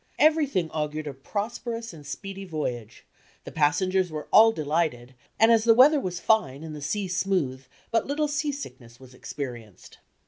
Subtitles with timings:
[0.17, 3.05] Everything augured a prosperous and speedy voyage,
[3.43, 7.63] the passengers were all delighted, and as the weather was fine and the sea smooth,
[7.91, 9.99] but little seasickness was experienced.